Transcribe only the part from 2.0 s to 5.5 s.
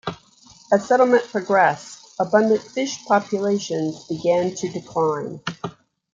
abundant fish populations began to decline.